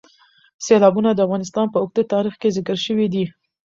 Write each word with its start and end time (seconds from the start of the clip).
سیلابونه 0.65 1.09
د 1.13 1.19
افغانستان 1.27 1.65
په 1.71 1.77
اوږده 1.81 2.03
تاریخ 2.13 2.35
کې 2.41 2.53
ذکر 2.57 2.77
شوي 2.85 3.07
دي. 3.13 3.25